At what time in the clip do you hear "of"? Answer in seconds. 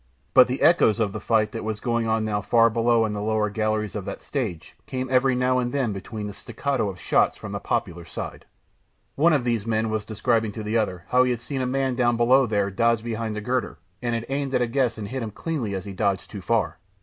0.99-1.13, 3.93-4.03, 6.89-6.99, 9.31-9.43